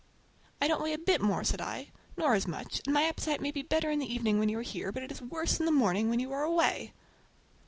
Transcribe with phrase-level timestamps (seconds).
[0.59, 3.51] "I don't weigh a bit more," said I, "nor as much; and my appetite may
[3.51, 5.71] be better in the evening, when you are here, but it is worse in the
[5.71, 6.93] morning when you are away."